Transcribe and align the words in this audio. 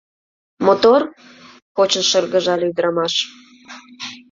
Мотор?— 0.65 1.01
кочын 1.77 2.03
шыргыжале 2.09 2.65
ӱдырамаш. 2.71 3.13